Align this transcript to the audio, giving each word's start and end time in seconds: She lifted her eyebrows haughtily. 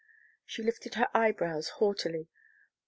She 0.47 0.63
lifted 0.63 0.95
her 0.95 1.09
eyebrows 1.13 1.69
haughtily. 1.77 2.27